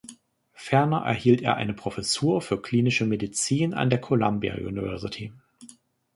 Ferner 0.55 1.05
erhielt 1.05 1.43
er 1.43 1.57
eine 1.57 1.75
Professur 1.75 2.41
für 2.41 2.59
klinische 2.59 3.05
Medizin 3.05 3.75
an 3.75 3.91
der 3.91 4.01
Columbia 4.01 4.55
University. 4.55 5.31